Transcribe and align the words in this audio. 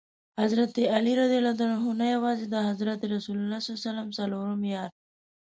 حضرت 0.41 0.73
علي 0.95 1.11
رض 1.19 1.59
نه 2.01 2.05
یوازي 2.15 2.45
د 2.49 2.55
حضرت 2.67 2.99
رسول 3.13 3.37
ص 3.65 3.67
څلورم 4.17 4.61
یار. 4.73 4.89